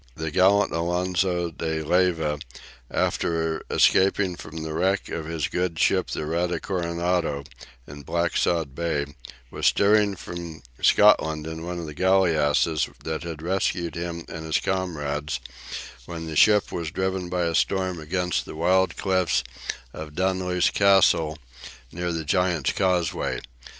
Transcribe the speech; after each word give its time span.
The 0.15 0.31
gallant 0.31 0.71
Alonso 0.71 1.51
de 1.51 1.83
Leyva, 1.83 2.39
after 2.89 3.61
escaping 3.69 4.35
from 4.35 4.63
the 4.63 4.73
wreck 4.73 5.09
of 5.09 5.27
his 5.27 5.47
good 5.47 5.77
ship 5.77 6.09
the 6.09 6.25
"Rata 6.25 6.59
Coronada" 6.59 7.43
in 7.85 8.01
Blacksod 8.03 8.73
Bay, 8.73 9.05
was 9.51 9.67
steering 9.67 10.15
for 10.15 10.33
Scotland 10.81 11.45
in 11.45 11.63
one 11.63 11.77
of 11.77 11.85
the 11.85 11.93
galleasses 11.93 12.89
that 13.03 13.21
had 13.21 13.43
rescued 13.43 13.93
him 13.93 14.25
and 14.27 14.43
his 14.43 14.57
comrades, 14.59 15.39
when 16.07 16.25
the 16.25 16.35
ship 16.35 16.71
was 16.71 16.89
driven 16.89 17.29
by 17.29 17.43
a 17.43 17.53
storm 17.53 17.99
against 17.99 18.45
the 18.45 18.55
wild 18.55 18.97
cliffs 18.97 19.43
of 19.93 20.15
Dunluce 20.15 20.71
Castle, 20.71 21.37
near 21.91 22.11
the 22.11 22.25
Giant's 22.25 22.71
Causeway. 22.71 23.39